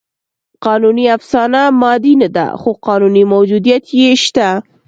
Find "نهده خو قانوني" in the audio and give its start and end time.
2.21-3.23